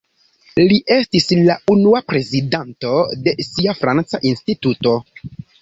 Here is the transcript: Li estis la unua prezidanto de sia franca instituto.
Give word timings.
Li 0.71 0.77
estis 0.95 1.27
la 1.49 1.57
unua 1.75 2.01
prezidanto 2.13 2.97
de 3.29 3.37
sia 3.51 3.79
franca 3.83 4.25
instituto. 4.35 4.99